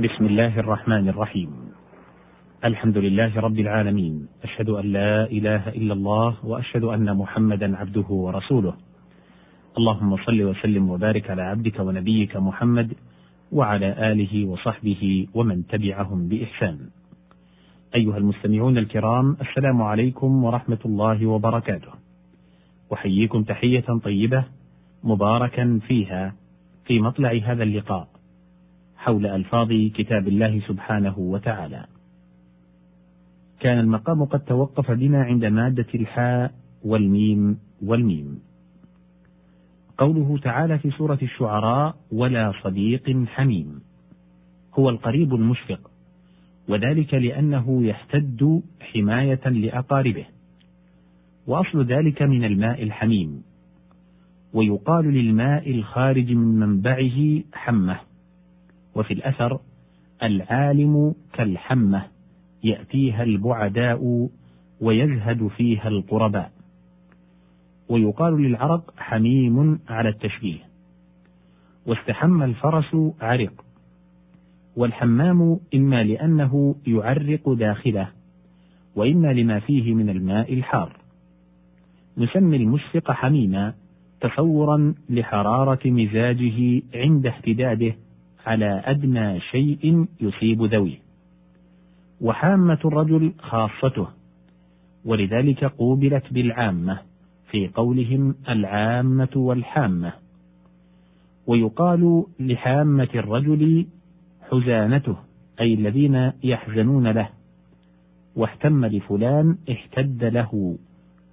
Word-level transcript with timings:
بسم 0.00 0.26
الله 0.26 0.58
الرحمن 0.58 1.08
الرحيم. 1.08 1.50
الحمد 2.64 2.98
لله 2.98 3.40
رب 3.40 3.58
العالمين. 3.58 4.26
أشهد 4.42 4.68
أن 4.68 4.84
لا 4.92 5.30
إله 5.30 5.68
إلا 5.68 5.92
الله 5.94 6.34
وأشهد 6.42 6.84
أن 6.84 7.16
محمدا 7.16 7.76
عبده 7.76 8.08
ورسوله. 8.10 8.74
اللهم 9.78 10.16
صل 10.16 10.42
وسلم 10.42 10.90
وبارك 10.90 11.30
على 11.30 11.42
عبدك 11.42 11.80
ونبيك 11.80 12.36
محمد 12.36 12.94
وعلى 13.52 14.12
آله 14.12 14.46
وصحبه 14.46 15.26
ومن 15.34 15.66
تبعهم 15.66 16.28
بإحسان. 16.28 16.78
أيها 17.94 18.18
المستمعون 18.18 18.78
الكرام 18.78 19.36
السلام 19.40 19.82
عليكم 19.82 20.44
ورحمة 20.44 20.82
الله 20.86 21.26
وبركاته. 21.26 21.92
أحييكم 22.92 23.42
تحية 23.42 23.86
طيبة 24.04 24.44
مباركا 25.04 25.80
فيها 25.86 26.34
في 26.84 27.00
مطلع 27.00 27.40
هذا 27.44 27.62
اللقاء. 27.62 28.13
حول 29.04 29.26
ألفاظ 29.26 29.68
كتاب 29.68 30.28
الله 30.28 30.60
سبحانه 30.60 31.18
وتعالى. 31.18 31.86
كان 33.60 33.78
المقام 33.78 34.24
قد 34.24 34.40
توقف 34.40 34.90
بنا 34.90 35.22
عند 35.22 35.44
مادة 35.44 35.86
الحاء 35.94 36.54
والميم 36.84 37.58
والميم. 37.82 38.40
قوله 39.98 40.38
تعالى 40.38 40.78
في 40.78 40.90
سورة 40.90 41.18
الشعراء 41.22 41.96
ولا 42.12 42.52
صديق 42.62 43.26
حميم 43.26 43.80
هو 44.74 44.90
القريب 44.90 45.34
المشفق 45.34 45.90
وذلك 46.68 47.14
لأنه 47.14 47.86
يحتد 47.86 48.62
حماية 48.80 49.48
لأقاربه. 49.48 50.24
وأصل 51.46 51.84
ذلك 51.84 52.22
من 52.22 52.44
الماء 52.44 52.82
الحميم 52.82 53.42
ويقال 54.52 55.04
للماء 55.04 55.70
الخارج 55.70 56.32
من 56.32 56.58
منبعه 56.58 57.42
حمة. 57.52 58.13
وفي 58.94 59.14
الأثر 59.14 59.60
العالم 60.22 61.14
كالحمة 61.32 62.06
يأتيها 62.64 63.22
البعداء 63.22 64.28
ويزهد 64.80 65.48
فيها 65.48 65.88
القرباء. 65.88 66.52
ويقال 67.88 68.42
للعرق 68.42 68.94
حميم 68.96 69.78
على 69.88 70.08
التشبيه. 70.08 70.60
واستحم 71.86 72.42
الفرس 72.42 72.96
عرق. 73.20 73.64
والحمام 74.76 75.60
إما 75.74 76.02
لأنه 76.02 76.74
يعرق 76.86 77.52
داخله 77.52 78.08
وإما 78.96 79.32
لما 79.32 79.60
فيه 79.60 79.94
من 79.94 80.10
الماء 80.10 80.54
الحار. 80.54 80.96
نسمي 82.18 82.56
المشفق 82.56 83.10
حميما 83.10 83.74
تصورا 84.20 84.94
لحرارة 85.10 85.90
مزاجه 85.90 86.82
عند 86.94 87.26
اهتداده 87.26 87.94
على 88.46 88.82
أدنى 88.84 89.40
شيء 89.40 90.06
يصيب 90.20 90.62
ذويه 90.62 91.04
وحامة 92.20 92.78
الرجل 92.84 93.32
خاصته. 93.38 94.08
ولذلك 95.04 95.64
قوبلت 95.64 96.32
بالعامة 96.32 96.98
في 97.50 97.68
قولهم 97.68 98.34
العامة 98.48 99.28
والحامة. 99.36 100.12
ويقال 101.46 102.24
لحامة 102.40 103.08
الرجل 103.14 103.86
حزانته 104.50 105.16
أي 105.60 105.74
الذين 105.74 106.32
يحزنون 106.42 107.08
له. 107.08 107.28
واهتم 108.36 108.84
لفلان 108.86 109.58
اهتد 109.68 110.24
له 110.24 110.78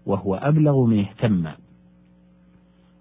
وهو 0.05 0.35
أبلغ 0.35 0.85
من 0.85 0.99
اهتم. 0.99 1.47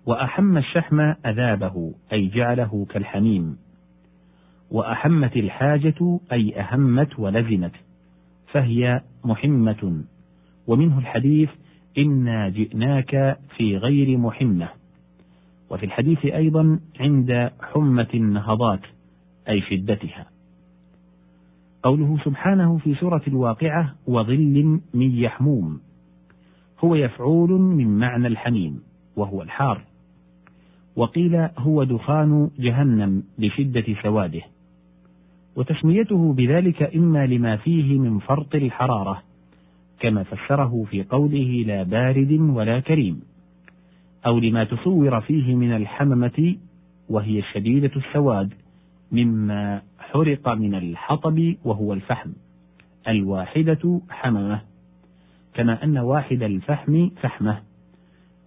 وأحم 0.06 0.58
الشحم 0.58 1.00
أذابه 1.00 1.94
أي 2.12 2.26
جعله 2.28 2.86
كالحميم. 2.90 3.69
وأحمت 4.70 5.36
الحاجة 5.36 6.18
أي 6.32 6.60
أهمت 6.60 7.18
ولزمت 7.18 7.72
فهي 8.52 9.00
محمة. 9.24 10.02
ومنه 10.66 10.98
الحديث 10.98 11.50
إنا 11.98 12.48
جئناك 12.48 13.38
في 13.56 13.76
غير 13.76 14.18
محمة. 14.18 14.68
وفي 15.70 15.86
الحديث 15.86 16.24
أيضا 16.24 16.80
عند 17.00 17.50
حمة 17.60 18.08
النهضات 18.14 18.80
أي 19.48 19.60
شدتها 19.60 20.26
قوله 21.82 22.18
سبحانه 22.24 22.78
في 22.78 22.94
سورة 22.94 23.22
الواقعة 23.28 23.94
وظل 24.06 24.80
من 24.94 25.12
يحموم. 25.12 25.80
هو 26.84 26.94
يفعول 26.94 27.50
من 27.50 27.98
معنى 27.98 28.26
الحميم 28.26 28.82
وهو 29.16 29.42
الحار. 29.42 29.84
وقيل 30.96 31.36
هو 31.58 31.84
دخان 31.84 32.50
جهنم 32.58 33.22
لشدة 33.38 33.84
سواده. 34.02 34.42
وتسميته 35.56 36.32
بذلك 36.32 36.82
إما 36.96 37.26
لما 37.26 37.56
فيه 37.56 37.98
من 37.98 38.18
فرط 38.18 38.54
الحرارة 38.54 39.22
كما 40.00 40.22
فسره 40.22 40.84
في 40.90 41.02
قوله 41.02 41.64
لا 41.66 41.82
بارد 41.82 42.32
ولا 42.32 42.80
كريم 42.80 43.20
أو 44.26 44.38
لما 44.38 44.64
تصور 44.64 45.20
فيه 45.20 45.54
من 45.54 45.76
الحممة 45.76 46.56
وهي 47.08 47.42
شديدة 47.42 47.90
السواد 47.96 48.54
مما 49.12 49.82
حرق 49.98 50.48
من 50.48 50.74
الحطب 50.74 51.54
وهو 51.64 51.92
الفحم 51.92 52.30
الواحدة 53.08 54.00
حممة 54.10 54.60
كما 55.54 55.84
أن 55.84 55.98
واحد 55.98 56.42
الفحم 56.42 57.08
فحمة. 57.08 57.62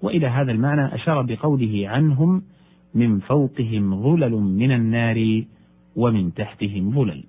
وإلى 0.01 0.27
هذا 0.27 0.51
المعنى 0.51 0.95
أشار 0.95 1.21
بقوله 1.21 1.89
عنهم 1.89 2.43
من 2.95 3.19
فوقهم 3.19 4.03
ظلل 4.03 4.31
من 4.31 4.71
النار 4.71 5.43
ومن 5.95 6.33
تحتهم 6.33 6.91
ظلل 6.91 7.23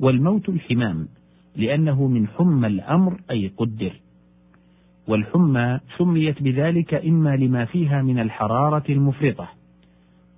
والموت 0.00 0.48
الحمام 0.48 1.08
لأنه 1.56 2.06
من 2.06 2.28
حمى 2.28 2.66
الأمر 2.66 3.20
أي 3.30 3.52
قدر. 3.56 3.92
والحمى 5.08 5.80
سميت 5.98 6.42
بذلك 6.42 6.94
إما 6.94 7.36
لما 7.36 7.64
فيها 7.64 8.02
من 8.02 8.18
الحرارة 8.18 8.84
المفرطة. 8.88 9.48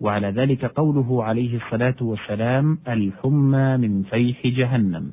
وعلى 0.01 0.31
ذلك 0.31 0.65
قوله 0.65 1.25
عليه 1.25 1.57
الصلاة 1.57 1.97
والسلام 2.01 2.79
الحمى 2.89 3.77
من 3.77 4.03
فيح 4.03 4.47
جهنم. 4.47 5.13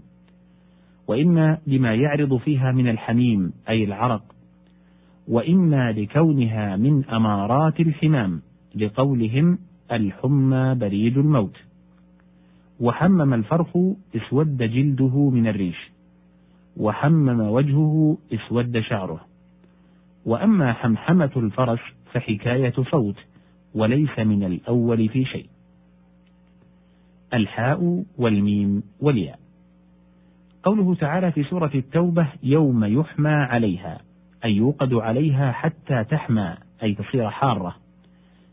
وإما 1.07 1.57
لما 1.67 1.95
يعرض 1.95 2.37
فيها 2.37 2.71
من 2.71 2.87
الحميم 2.87 3.53
أي 3.69 3.83
العرق. 3.83 4.23
وإما 5.27 5.91
لكونها 5.91 6.75
من 6.75 7.05
أمارات 7.05 7.79
الحمام 7.79 8.41
لقولهم 8.75 9.57
الحمى 9.91 10.75
بريد 10.75 11.17
الموت. 11.17 11.57
وحمم 12.79 13.33
الفرخ 13.33 13.77
اسود 14.15 14.57
جلده 14.57 15.29
من 15.29 15.47
الريش 15.47 15.91
وحمم 16.77 17.39
وجهه 17.39 18.17
اسود 18.33 18.79
شعره. 18.79 19.21
وأما 20.25 20.73
حمحمة 20.73 21.31
الفرس 21.35 21.79
فحكاية 22.11 22.73
صوت 22.91 23.15
وليس 23.75 24.19
من 24.19 24.43
الأول 24.43 25.09
في 25.09 25.25
شيء. 25.25 25.49
الحاء 27.33 28.03
والميم 28.17 28.83
والياء. 28.99 29.39
قوله 30.63 30.95
تعالى 30.95 31.31
في 31.31 31.43
سورة 31.43 31.71
التوبة 31.75 32.27
يوم 32.43 32.85
يحمى 32.85 33.29
عليها 33.29 34.01
أي 34.45 34.55
يوقد 34.55 34.93
عليها 34.93 35.51
حتى 35.51 36.03
تحمى 36.03 36.57
أي 36.83 36.93
تصير 36.93 37.29
حارة. 37.29 37.75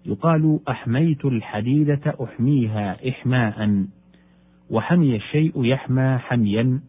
يقال 0.07 0.61
أحميت 0.69 1.25
الحديدة 1.25 2.15
أحميها 2.25 3.09
احماء. 3.09 3.87
وحمي 4.73 5.17
الشيء 5.17 5.65
يحمى 5.65 6.19
حميا 6.19 6.81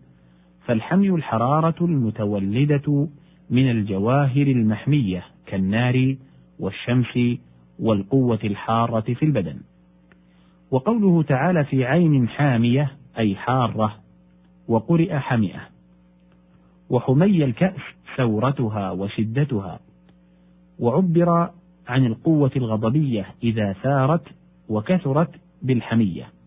فالحمي 0.66 1.10
الحرارة 1.10 1.86
المتولدة 1.86 3.08
من 3.50 3.72
الجواهر 3.72 4.48
المحمية 4.48 5.24
كالنار 5.46 6.16
والشمس 6.60 7.40
والقوة 7.80 8.40
الحارة 8.44 9.14
في 9.14 9.26
البدن. 9.26 9.58
وقوله 10.72 11.24
تعالى 11.24 11.64
في 11.64 11.86
عين 11.86 12.30
حامية 12.30 12.92
أي 13.18 13.36
حارة 13.36 13.96
وقرئ 14.68 15.18
حمئة. 15.18 15.62
وحمي 16.90 17.44
الكأس 17.44 17.82
ثورتها 18.18 18.92
وشدتها. 18.92 19.80
وعبر 20.80 21.50
عن 21.88 22.06
القوة 22.06 22.52
الغضبية 22.56 23.26
إذا 23.44 23.74
ثارت 23.74 24.28
وكثرت 24.70 25.30
بالحمية. 25.62 26.43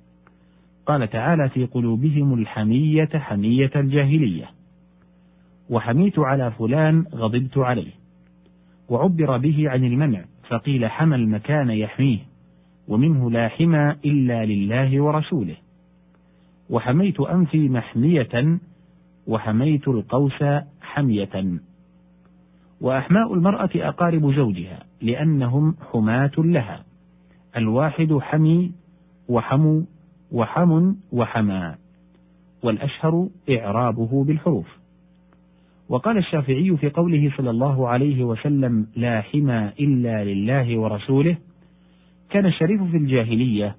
قال 0.87 1.11
تعالى 1.11 1.49
في 1.49 1.65
قلوبهم 1.65 2.35
الحمية 2.35 3.09
حمية 3.15 3.71
الجاهلية. 3.77 4.50
وحميت 5.71 6.19
على 6.19 6.50
فلان 6.50 7.05
غضبت 7.15 7.59
عليه. 7.59 7.93
وعبر 8.88 9.37
به 9.37 9.71
عن 9.71 9.85
المنع 9.85 10.25
فقيل 10.49 10.91
حمى 10.91 11.17
المكان 11.17 11.71
يحميه 11.71 12.19
ومنه 12.88 13.31
لا 13.31 13.49
حمى 13.49 13.97
إلا 14.05 14.44
لله 14.44 15.00
ورسوله. 15.03 15.56
وحميت 16.71 17.21
أنفي 17.21 17.69
محمية 17.69 18.59
وحميت 19.27 19.89
القوس 19.89 20.44
حمية. 20.81 21.61
وأحماء 22.81 23.35
المرأة 23.35 23.71
أقارب 23.75 24.35
زوجها 24.35 24.79
لأنهم 25.03 25.77
حماة 25.93 26.32
لها. 26.39 26.85
الواحد 27.56 28.19
حمي 28.19 28.73
وحموا 29.29 29.82
وحم 30.32 30.94
وحمى 31.12 31.75
والأشهر 32.62 33.28
إعرابه 33.50 34.25
بالحروف. 34.25 34.67
وقال 35.88 36.19
الشافعي 36.19 36.76
في 36.76 36.90
قوله 36.90 37.32
صلى 37.37 37.50
الله 37.50 37.88
عليه 37.88 38.25
وسلم 38.25 38.87
لا 38.96 39.20
حمى 39.20 39.73
إلا 39.81 40.25
لله 40.25 40.78
ورسوله 40.78 41.37
كان 42.31 42.46
الشريف 42.46 42.82
في 42.82 42.96
الجاهلية 42.96 43.76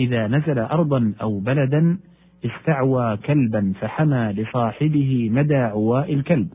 إذا 0.00 0.26
نزل 0.26 0.58
أرضا 0.58 1.14
أو 1.22 1.38
بلدا 1.38 1.98
استعوى 2.44 3.16
كلبا 3.16 3.72
فحمى 3.80 4.32
لصاحبه 4.32 5.30
مدى 5.32 5.56
عواء 5.56 6.14
الكلب 6.14 6.48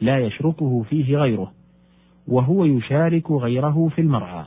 لا 0.00 0.18
يشركه 0.18 0.82
فيه 0.82 1.16
غيره 1.16 1.52
وهو 2.28 2.64
يشارك 2.64 3.30
غيره 3.30 3.88
في 3.88 4.00
المرعى. 4.00 4.44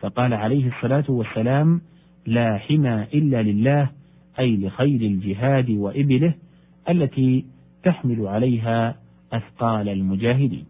فقال 0.00 0.34
عليه 0.34 0.68
الصلاة 0.68 1.04
والسلام 1.08 1.80
لا 2.26 2.58
حمى 2.58 3.02
إلا 3.14 3.42
لله 3.42 3.90
أي 4.38 4.56
لخير 4.56 5.00
الجهاد 5.00 5.70
وإبله 5.70 6.34
التي 6.88 7.44
تحمل 7.82 8.26
عليها 8.26 8.96
أثقال 9.32 9.88
المجاهدين. 9.88 10.64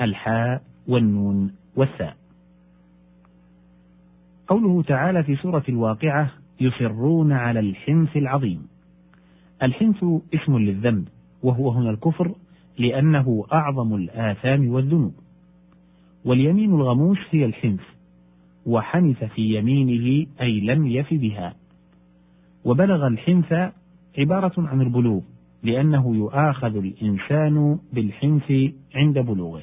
الحاء 0.00 0.62
والنون 0.88 1.52
والثاء 1.76 2.16
قوله 4.48 4.82
تعالى 4.82 5.22
في 5.22 5.36
سورة 5.36 5.64
الواقعة 5.68 6.30
يصرون 6.60 7.32
على 7.32 7.60
الحنث 7.60 8.16
العظيم. 8.16 8.68
الحنث 9.62 10.04
اسم 10.34 10.58
للذنب 10.58 11.08
وهو 11.42 11.70
هنا 11.70 11.90
الكفر 11.90 12.34
لأنه 12.78 13.46
أعظم 13.52 13.94
الآثام 13.94 14.68
والذنوب. 14.68 15.14
واليمين 16.24 16.74
الغموس 16.74 17.18
هي 17.30 17.44
الحنث. 17.44 17.95
وحنث 18.66 19.24
في 19.24 19.58
يمينه 19.58 20.26
أي 20.40 20.60
لم 20.60 20.86
يف 20.86 21.14
بها. 21.14 21.54
وبلغ 22.64 23.06
الحنث 23.06 23.52
عبارة 24.18 24.52
عن 24.58 24.80
البلوغ 24.80 25.20
لأنه 25.62 26.16
يؤاخذ 26.16 26.76
الإنسان 26.76 27.78
بالحنث 27.92 28.52
عند 28.94 29.18
بلوغه. 29.18 29.62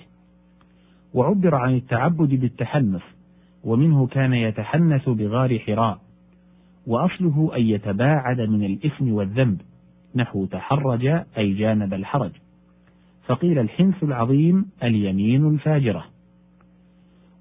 وعبر 1.14 1.56
عن 1.56 1.76
التعبد 1.76 2.30
بالتحنث 2.30 3.02
ومنه 3.64 4.08
كان 4.08 4.34
يتحنث 4.34 5.10
بغار 5.10 5.60
حراء. 5.60 6.00
وأصله 6.88 7.52
أن 7.56 7.62
يتباعد 7.62 8.42
من 8.42 8.64
الإثم 8.64 9.14
والذنب 9.14 9.62
نحو 10.16 10.46
تحرج 10.46 11.06
أي 11.38 11.54
جانب 11.54 11.94
الحرج. 11.94 12.32
فقيل 13.26 13.60
الحنث 13.60 14.04
العظيم 14.04 14.66
اليمين 14.84 15.48
الفاجرة. 15.48 16.13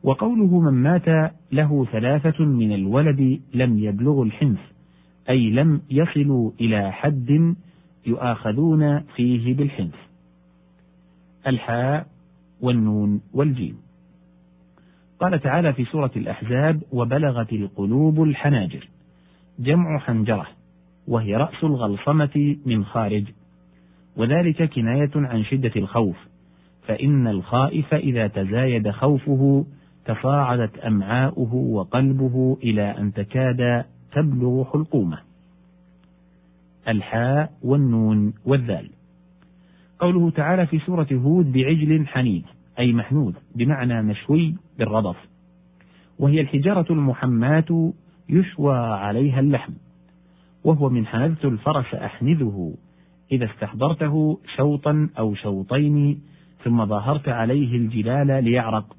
وقوله 0.02 0.60
من 0.60 0.72
مات 0.72 1.32
له 1.52 1.84
ثلاثة 1.92 2.44
من 2.44 2.72
الولد 2.72 3.40
لم 3.54 3.78
يبلغوا 3.78 4.24
الحنث 4.24 4.58
أي 5.30 5.50
لم 5.50 5.82
يصلوا 5.90 6.50
إلى 6.60 6.92
حد 6.92 7.54
يؤاخذون 8.06 9.00
فيه 9.00 9.54
بالحنث 9.54 9.94
الحاء 11.46 12.06
والنون 12.60 13.20
والجيم. 13.34 13.76
قال 15.20 15.40
تعالى 15.40 15.72
في 15.72 15.84
سورة 15.84 16.10
الأحزاب 16.16 16.82
وبلغت 16.92 17.52
القلوب 17.52 18.22
الحناجر. 18.22 18.88
جمع 19.58 19.98
حنجرة 19.98 20.46
وهي 21.08 21.36
رأس 21.36 21.64
الغلصمة 21.64 22.56
من 22.66 22.84
خارج. 22.84 23.24
وذلك 24.16 24.62
كناية 24.62 25.10
عن 25.14 25.44
شدة 25.44 25.72
الخوف 25.76 26.16
فإن 26.86 27.26
الخائف 27.26 27.94
إذا 27.94 28.26
تزايد 28.26 28.90
خوفه 28.90 29.64
تصاعدت 30.04 30.78
أمعاؤه 30.78 31.54
وقلبه 31.54 32.58
إلى 32.62 32.98
أن 32.98 33.12
تكاد 33.12 33.84
تبلغ 34.12 34.64
حلقومه. 34.64 35.18
الحاء 36.88 37.52
والنون 37.62 38.34
والذال. 38.44 38.90
قوله 39.98 40.30
تعالى 40.30 40.66
في 40.66 40.78
سورة 40.78 41.06
هود 41.12 41.52
بعجل 41.52 42.06
حنيذ 42.06 42.42
أي 42.78 42.92
محنوذ 42.92 43.34
بمعنى 43.54 44.02
مشوي 44.02 44.54
بالرضف. 44.78 45.16
وهي 46.18 46.40
الحجارة 46.40 46.92
المحماة 46.92 47.92
يشوى 48.28 48.76
عليها 48.76 49.40
اللحم. 49.40 49.72
وهو 50.64 50.88
من 50.88 51.06
حنذت 51.06 51.44
الفرس 51.44 51.94
أحنذه 51.94 52.74
إذا 53.32 53.44
استحضرته 53.44 54.40
شوطا 54.56 55.08
أو 55.18 55.34
شوطين 55.34 56.20
ثم 56.64 56.86
ظاهرت 56.86 57.28
عليه 57.28 57.76
الجلال 57.76 58.44
ليعرق. 58.44 58.96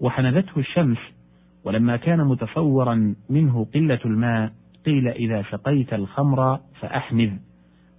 وحنذته 0.00 0.58
الشمس 0.58 0.98
ولما 1.64 1.96
كان 1.96 2.24
متصورا 2.24 3.14
منه 3.30 3.66
قلة 3.74 4.00
الماء 4.04 4.52
قيل 4.86 5.08
إذا 5.08 5.44
سقيت 5.50 5.92
الخمر 5.92 6.60
فأحنذ 6.80 7.30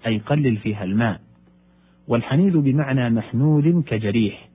أي 0.07 0.17
قلل 0.17 0.57
فيها 0.57 0.83
الماء. 0.83 1.21
والحنيذ 2.07 2.57
بمعنى 2.57 3.09
محنوذ 3.09 3.81
كجريح 3.81 4.49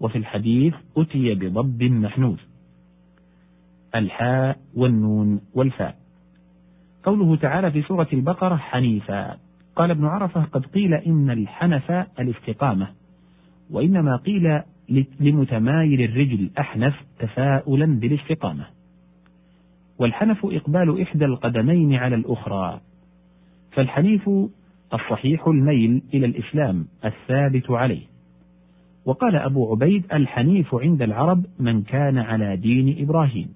وفي 0.00 0.18
الحديث 0.18 0.74
أتي 0.96 1.34
بضب 1.34 1.82
محنوذ. 1.82 2.38
الحاء 3.94 4.58
والنون 4.74 5.40
والفاء. 5.54 5.96
قوله 7.04 7.36
تعالى 7.36 7.70
في 7.70 7.82
سورة 7.82 8.08
البقرة 8.12 8.56
حنيفا. 8.56 9.36
قال 9.76 9.90
ابن 9.90 10.04
عرفة 10.04 10.42
قد 10.42 10.66
قيل 10.66 10.94
إن 10.94 11.30
الحنف 11.30 11.90
الاستقامة 11.90 12.88
وإنما 13.70 14.16
قيل 14.16 14.62
لمتمايل 15.20 16.02
الرجل 16.02 16.50
أحنف 16.58 16.94
تفاؤلا 17.18 17.86
بالاستقامة. 17.86 18.66
والحنف 19.98 20.46
إقبال 20.46 21.02
إحدى 21.02 21.24
القدمين 21.24 21.94
على 21.94 22.16
الأخرى. 22.16 22.80
فالحنيف 23.72 24.30
الصحيح 24.94 25.46
الميل 25.46 26.02
إلى 26.14 26.26
الإسلام 26.26 26.86
الثابت 27.04 27.70
عليه. 27.70 28.02
وقال 29.04 29.36
أبو 29.36 29.70
عبيد 29.70 30.04
الحنيف 30.12 30.74
عند 30.74 31.02
العرب 31.02 31.46
من 31.58 31.82
كان 31.82 32.18
على 32.18 32.56
دين 32.56 33.02
إبراهيم. 33.02 33.48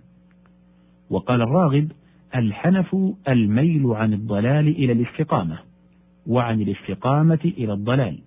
وقال 1.11 1.43
الراغب 1.43 1.93
الحنف 2.35 2.97
الميل 3.29 3.87
عن 3.87 4.13
الضلال 4.13 4.69
إلى 4.69 4.93
الاستقامة. 4.93 5.59
وعن 6.27 6.61
الاستقامة 6.61 7.41
إلى 7.45 7.73
الضلال. 7.73 8.19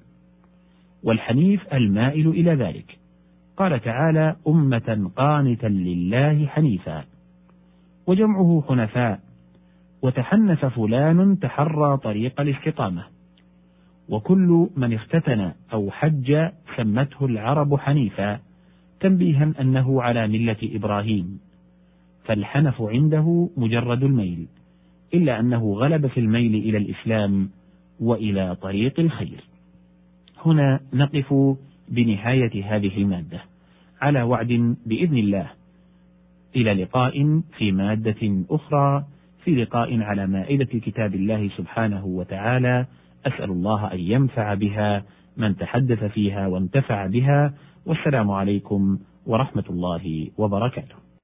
والحنيف 1.04 1.74
المائل 1.74 2.28
إلى 2.28 2.56
ذلك. 2.56 2.98
قال 3.58 3.82
تعالى 3.82 4.36
أمة 4.48 5.12
قانتا 5.16 5.68
لله 5.68 6.46
حنيفا. 6.46 7.04
وجمعه 8.08 8.64
حنفاء. 8.68 9.20
وتحنف 10.02 10.66
فلان 10.66 11.40
تحرى 11.40 11.98
طريق 11.98 12.42
الاستقامة. 12.42 13.04
وكل 14.10 14.68
من 14.76 14.94
اختتن 14.94 15.52
أو 15.74 15.92
حج 15.92 16.50
سمته 16.78 17.26
العرب 17.26 17.76
حنيفا 17.76 18.40
تنبيها 19.00 19.54
أنه 19.62 20.02
على 20.02 20.28
ملة 20.28 20.58
إبراهيم. 20.64 21.40
فالحنف 22.26 22.82
عنده 22.82 23.50
مجرد 23.58 24.04
الميل 24.04 24.48
إلا 25.14 25.40
أنه 25.40 25.74
غلب 25.74 26.08
في 26.08 26.20
الميل 26.20 26.56
إلى 26.56 26.78
الإسلام 26.78 27.50
وإلى 28.00 28.56
طريق 28.56 29.00
الخير. 29.00 29.53
هنا 30.46 30.80
نقف 30.94 31.56
بنهاية 31.90 32.76
هذه 32.76 32.98
المادة. 32.98 33.42
على 34.02 34.22
وعد 34.22 34.76
بإذن 34.86 35.18
الله. 35.18 35.48
إلى 36.56 36.74
لقاء 36.74 37.42
في 37.58 37.72
مادة 37.72 38.46
أخرى. 38.50 39.06
في 39.44 39.56
لقاء 39.56 40.00
على 40.02 40.28
مائدة 40.28 40.80
كتاب 40.80 41.16
الله 41.16 41.50
سبحانه 41.58 42.06
وتعالى. 42.06 42.86
أسأل 43.26 43.52
الله 43.52 43.94
أن 43.94 44.00
ينفع 44.00 44.54
بها 44.54 45.04
من 45.38 45.58
تحدث 45.58 46.04
فيها 46.04 46.48
وانتفع 46.48 47.08
بها. 47.08 47.54
والسلام 47.86 48.32
عليكم 48.32 49.00
ورحمة 49.26 49.66
الله 49.70 50.28
وبركاته. 50.38 51.03